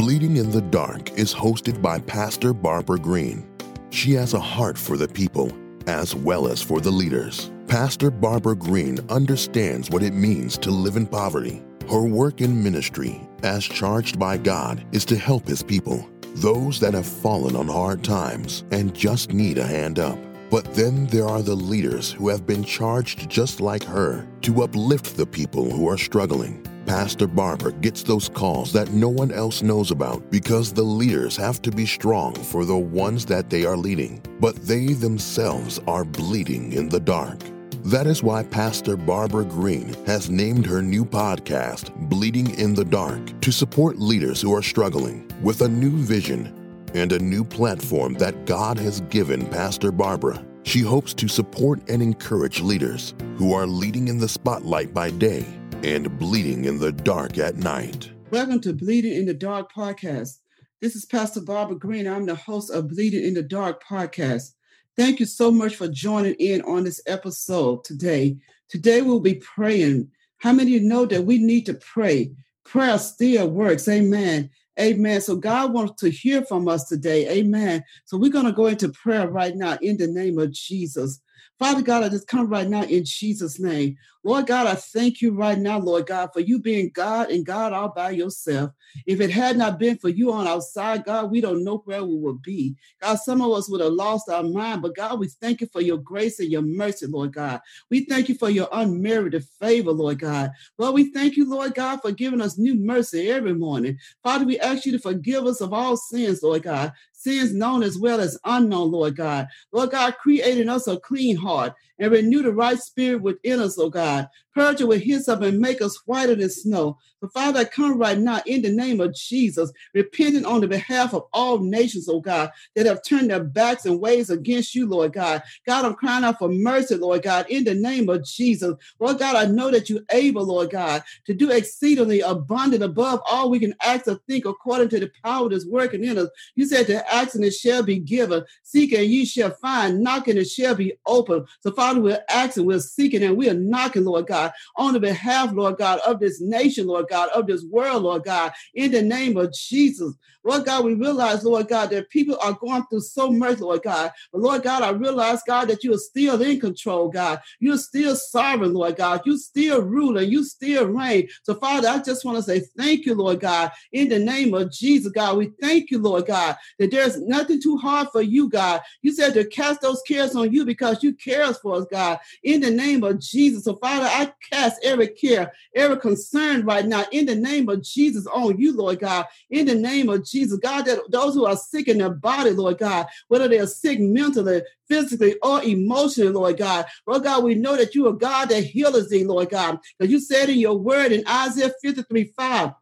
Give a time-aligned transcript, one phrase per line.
[0.00, 3.46] Bleeding in the Dark is hosted by Pastor Barbara Green.
[3.90, 5.52] She has a heart for the people
[5.86, 7.50] as well as for the leaders.
[7.68, 11.62] Pastor Barbara Green understands what it means to live in poverty.
[11.90, 16.94] Her work in ministry, as charged by God, is to help His people, those that
[16.94, 20.18] have fallen on hard times and just need a hand up.
[20.50, 25.18] But then there are the leaders who have been charged just like her to uplift
[25.18, 26.66] the people who are struggling.
[26.86, 31.62] Pastor Barbara gets those calls that no one else knows about because the leaders have
[31.62, 36.72] to be strong for the ones that they are leading, but they themselves are bleeding
[36.72, 37.38] in the dark.
[37.84, 43.40] That is why Pastor Barbara Green has named her new podcast, Bleeding in the Dark,
[43.40, 46.54] to support leaders who are struggling with a new vision
[46.94, 50.44] and a new platform that God has given Pastor Barbara.
[50.64, 55.46] She hopes to support and encourage leaders who are leading in the spotlight by day
[55.82, 58.10] and bleeding in the dark at night.
[58.30, 60.38] Welcome to Bleeding in the Dark podcast.
[60.80, 62.06] This is Pastor Barbara Green.
[62.06, 64.52] I'm the host of Bleeding in the Dark podcast.
[64.96, 68.36] Thank you so much for joining in on this episode today.
[68.68, 70.10] Today we'll be praying.
[70.38, 72.32] How many of you know that we need to pray?
[72.64, 73.88] Prayer still works.
[73.88, 74.50] Amen.
[74.78, 75.20] Amen.
[75.20, 77.28] So God wants to hear from us today.
[77.38, 77.84] Amen.
[78.04, 81.20] So we're going to go into prayer right now in the name of Jesus.
[81.58, 83.96] Father God, I just come right now in Jesus' name.
[84.22, 87.72] Lord God, I thank you right now, Lord God, for you being God and God
[87.72, 88.70] all by yourself.
[89.06, 92.04] If it had not been for you on our side, God, we don't know where
[92.04, 92.76] we would be.
[93.00, 95.80] God, some of us would have lost our mind, but God, we thank you for
[95.80, 97.60] your grace and your mercy, Lord God.
[97.90, 100.50] We thank you for your unmerited favor, Lord God.
[100.76, 103.98] Well, we thank you, Lord God, for giving us new mercy every morning.
[104.22, 107.98] Father, we ask you to forgive us of all sins, Lord God, sins known as
[107.98, 109.48] well as unknown, Lord God.
[109.72, 113.90] Lord God, creating us a clean heart and renew the right spirit within us, oh
[113.90, 114.28] God.
[114.54, 116.98] Purge it with hyssop and make us whiter than snow.
[117.20, 121.14] So, Father, I come right now in the name of Jesus, repenting on the behalf
[121.14, 125.12] of all nations, oh God, that have turned their backs and ways against you, Lord
[125.12, 125.42] God.
[125.66, 128.74] God, I'm crying out for mercy, Lord God, in the name of Jesus.
[128.98, 133.50] Lord God, I know that you're able, Lord God, to do exceedingly abundant above all
[133.50, 136.28] we can ask or think according to the power that's working in us.
[136.56, 140.28] You said to ask and it shall be given, seek and ye shall find, knock
[140.28, 141.44] and it shall be open.
[141.60, 145.78] So, Father, we're asking, we're seeking, and we're knocking, Lord God, on the behalf, Lord
[145.78, 149.52] God, of this nation, Lord God, of this world, Lord God, in the name of
[149.52, 150.14] Jesus.
[150.42, 154.10] Lord God, we realize, Lord God, that people are going through so much, Lord God.
[154.32, 157.40] But Lord God, I realize, God, that you are still in control, God.
[157.58, 159.20] You're still sovereign, Lord God.
[159.26, 160.30] You still ruling.
[160.30, 161.28] You still reign.
[161.42, 164.72] So, Father, I just want to say thank you, Lord God, in the name of
[164.72, 165.36] Jesus, God.
[165.36, 168.80] We thank you, Lord God, that there's nothing too hard for you, God.
[169.02, 172.60] You said to cast those cares on you because you cares for us, God, in
[172.60, 173.64] the name of Jesus.
[173.64, 178.26] So, Father, I cast every care, every concern right now in the name of Jesus
[178.26, 180.58] on you, Lord God, in the name of Jesus.
[180.58, 183.98] God, that those who are sick in their body, Lord God, whether they are sick
[183.98, 186.86] mentally, physically, or emotionally, Lord God.
[187.06, 189.78] Lord God, we know that you are God that heals thee, Lord God.
[189.98, 192.72] Because you said in your word in Isaiah 53 5,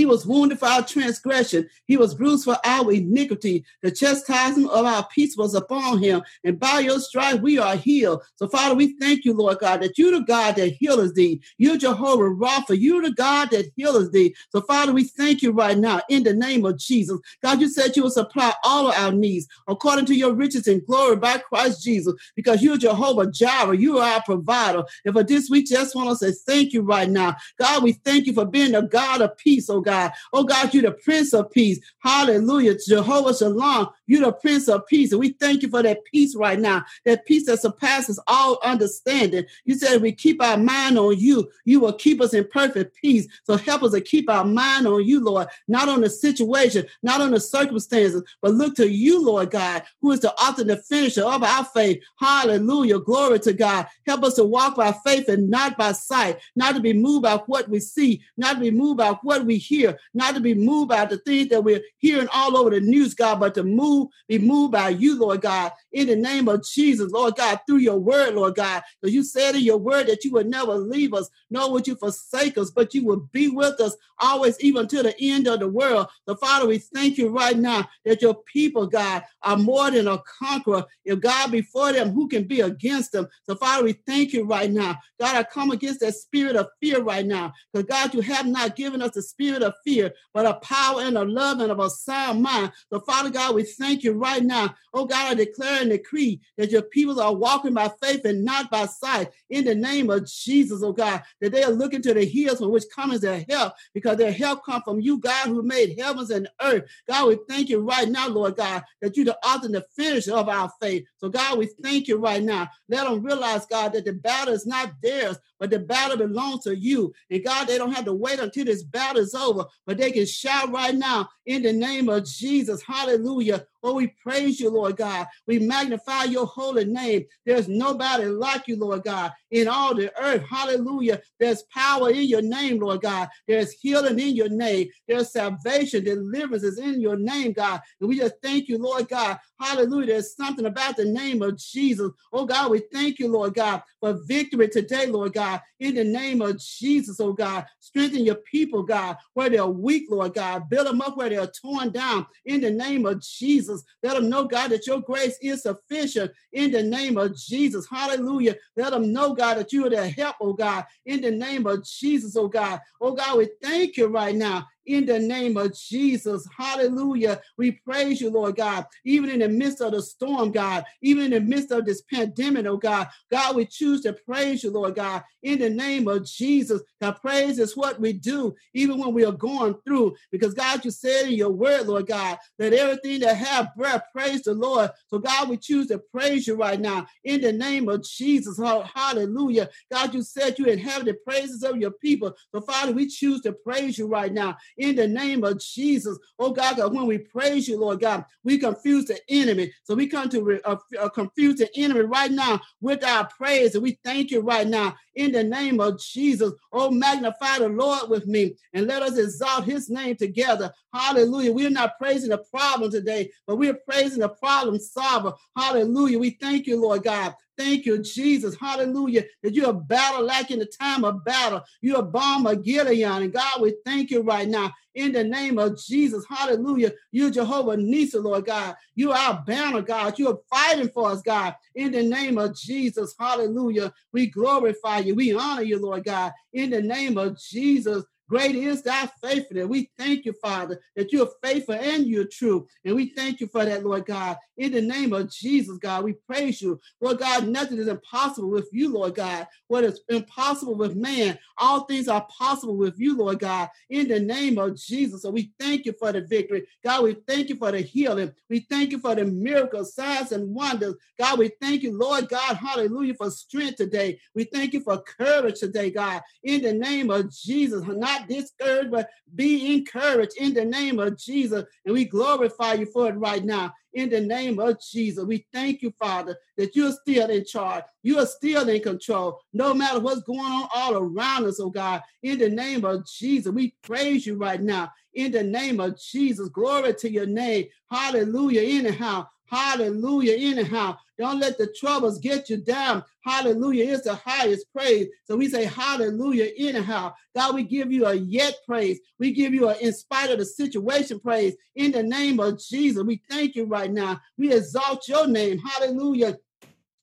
[0.00, 1.68] he was wounded for our transgression.
[1.84, 3.66] He was bruised for our iniquity.
[3.82, 6.22] The chastisement of our peace was upon him.
[6.42, 8.22] And by your stripes we are healed.
[8.36, 11.42] So, Father, we thank you, Lord God, that you're the God that heals thee.
[11.58, 12.80] You're Jehovah Rapha.
[12.80, 14.34] You're the God that heals thee.
[14.48, 17.20] So, Father, we thank you right now in the name of Jesus.
[17.42, 20.86] God, you said you will supply all of our needs according to your riches and
[20.86, 23.76] glory by Christ Jesus, because you're Jehovah Jireh.
[23.76, 24.82] You are our provider.
[25.04, 27.36] And for this, we just want to say thank you right now.
[27.58, 29.89] God, we thank you for being the God of peace, oh God.
[29.90, 30.12] God.
[30.32, 31.80] Oh God, you're the Prince of Peace.
[31.98, 32.76] Hallelujah.
[32.86, 35.12] Jehovah Shalom, you're the Prince of Peace.
[35.12, 39.44] And we thank you for that peace right now, that peace that surpasses all understanding.
[39.64, 43.28] You said we keep our mind on you, you will keep us in perfect peace.
[43.44, 47.20] So help us to keep our mind on you, Lord, not on the situation, not
[47.20, 50.78] on the circumstances, but look to you, Lord God, who is the author and the
[50.78, 52.02] finisher of our faith.
[52.18, 52.98] Hallelujah.
[52.98, 53.86] Glory to God.
[54.08, 57.36] Help us to walk by faith and not by sight, not to be moved by
[57.46, 60.88] what we see, not to be moved by what we hear, not to be moved
[60.88, 64.38] by the things that we're hearing all over the news, God, but to move, be
[64.38, 68.34] moved by you, Lord God, in the name of Jesus, Lord God, through your word,
[68.34, 68.82] Lord God.
[69.00, 71.96] Because you said in your word that you would never leave us, nor would you
[71.96, 75.68] forsake us, but you would be with us always, even to the end of the
[75.68, 76.08] world.
[76.28, 80.18] So, Father, we thank you right now that your people, God, are more than a
[80.38, 80.84] conqueror.
[81.04, 83.28] If God before them, who can be against them?
[83.44, 84.98] So, Father, we thank you right now.
[85.18, 87.52] God, I come against that spirit of fear right now.
[87.72, 91.16] Because, God, you have not given us the spirit of fear, but a power and
[91.16, 92.72] a love and of a sound mind.
[92.92, 94.74] So, Father God, we thank you right now.
[94.94, 98.70] Oh God, I declare and decree that your people are walking by faith and not
[98.70, 99.28] by sight.
[99.50, 102.70] In the name of Jesus, oh God, that they are looking to the hills from
[102.70, 106.48] which comes their help, because their help comes from you, God, who made heavens and
[106.62, 106.84] earth.
[107.08, 110.34] God, we thank you right now, Lord God, that you're the author and the finisher
[110.34, 111.04] of our faith.
[111.18, 112.68] So, God, we thank you right now.
[112.88, 116.76] Let them realize, God, that the battle is not theirs, but the battle belongs to
[116.76, 117.12] you.
[117.30, 120.26] And God, they don't have to wait until this battle is over, but they can
[120.26, 122.82] shout right now in the name of Jesus.
[122.82, 123.66] Hallelujah.
[123.82, 125.26] Oh, we praise you, Lord God.
[125.46, 127.24] We magnify your holy name.
[127.46, 130.42] There's nobody like you, Lord God, in all the earth.
[130.48, 131.20] Hallelujah.
[131.38, 133.28] There's power in your name, Lord God.
[133.48, 134.88] There's healing in your name.
[135.08, 137.80] There's salvation, deliverance is in your name, God.
[138.00, 139.38] And we just thank you, Lord God.
[139.58, 140.06] Hallelujah.
[140.06, 142.10] There's something about the name of Jesus.
[142.32, 145.60] Oh, God, we thank you, Lord God, for victory today, Lord God.
[145.78, 150.34] In the name of Jesus, oh God, strengthen your people, God, where they're weak, Lord
[150.34, 150.68] God.
[150.68, 152.26] Build them up where they're torn down.
[152.44, 153.69] In the name of Jesus.
[153.70, 153.84] Jesus.
[154.02, 157.86] Let them know, God, that your grace is sufficient in the name of Jesus.
[157.88, 158.56] Hallelujah.
[158.76, 161.84] Let them know, God, that you are their help, oh God, in the name of
[161.84, 162.80] Jesus, oh God.
[163.00, 166.46] Oh God, we thank you right now in the name of Jesus.
[166.56, 167.40] Hallelujah.
[167.56, 171.30] We praise you, Lord God, even in the midst of the storm, God, even in
[171.30, 173.08] the midst of this pandemic, oh God.
[173.30, 176.82] God, we choose to praise you, Lord God, in the name of Jesus.
[177.00, 180.90] God, praise is what we do, even when we are going through, because God, you
[180.90, 184.90] said in your word, Lord God, that everything that have breath, praise the Lord.
[185.06, 188.58] So, God, we choose to praise you right now in the name of Jesus.
[188.58, 189.68] Hallelujah.
[189.90, 192.34] God, you said you inhabit the praises of your people.
[192.52, 196.18] So, Father, we choose to praise you right now in the name of Jesus.
[196.38, 199.72] Oh God, when we praise you, Lord God, we confuse the enemy.
[199.84, 203.74] So we come to re- uh, uh, confuse the enemy right now with our praise.
[203.74, 206.52] And we thank you right now in the name of Jesus.
[206.72, 210.72] Oh, magnify the Lord with me and let us exalt his name together.
[210.94, 211.52] Hallelujah.
[211.52, 215.34] We're not praising the problem today, but we're praising the problem solver.
[215.56, 216.18] Hallelujah.
[216.18, 217.34] We thank you, Lord God.
[217.60, 218.56] Thank you, Jesus.
[218.58, 219.24] Hallelujah.
[219.42, 221.60] That you're a battle like in the time of battle.
[221.82, 223.02] You're a balm of Gilead.
[223.02, 226.24] And God, we thank you right now in the name of Jesus.
[226.26, 226.92] Hallelujah.
[227.12, 228.76] You're Jehovah Nissi, Lord God.
[228.94, 230.18] You are our banner, God.
[230.18, 233.14] You are fighting for us, God, in the name of Jesus.
[233.18, 233.92] Hallelujah.
[234.10, 235.14] We glorify you.
[235.14, 238.04] We honor you, Lord God, in the name of Jesus.
[238.30, 239.66] Great is thy faithfulness.
[239.66, 242.68] We thank you, Father, that you're faithful and you're true.
[242.84, 244.36] And we thank you for that, Lord God.
[244.56, 246.80] In the name of Jesus, God, we praise you.
[247.00, 249.48] Lord God, nothing is impossible with you, Lord God.
[249.66, 253.68] What is impossible with man, all things are possible with you, Lord God.
[253.88, 255.22] In the name of Jesus.
[255.22, 256.68] So we thank you for the victory.
[256.84, 258.32] God, we thank you for the healing.
[258.48, 260.94] We thank you for the miracles, signs, and wonders.
[261.18, 264.20] God, we thank you, Lord God, hallelujah, for strength today.
[264.36, 266.22] We thank you for courage today, God.
[266.44, 271.18] In the name of Jesus, not not discouraged, but be encouraged in the name of
[271.18, 271.64] Jesus.
[271.84, 275.24] And we glorify you for it right now in the name of Jesus.
[275.24, 277.84] We thank you, Father, that you're still in charge.
[278.02, 282.02] You are still in control, no matter what's going on all around us, oh God.
[282.22, 284.92] In the name of Jesus, we praise you right now.
[285.14, 287.66] In the name of Jesus, glory to your name.
[287.90, 288.62] Hallelujah.
[288.62, 290.36] Anyhow, Hallelujah.
[290.38, 293.04] Anyhow, don't let the troubles get you down.
[293.24, 293.92] Hallelujah.
[293.92, 295.08] It's the highest praise.
[295.24, 296.50] So we say hallelujah.
[296.56, 299.00] Anyhow, God, we give you a yet praise.
[299.18, 303.02] We give you a in spite of the situation praise in the name of Jesus.
[303.02, 304.20] We thank you right now.
[304.38, 305.58] We exalt your name.
[305.58, 306.38] Hallelujah.